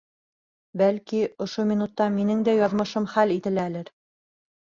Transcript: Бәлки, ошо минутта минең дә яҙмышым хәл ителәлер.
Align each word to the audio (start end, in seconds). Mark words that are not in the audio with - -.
Бәлки, 0.81 1.19
ошо 1.45 1.65
минутта 1.71 2.07
минең 2.15 2.41
дә 2.49 2.57
яҙмышым 2.61 3.07
хәл 3.13 3.35
ителәлер. 3.37 3.93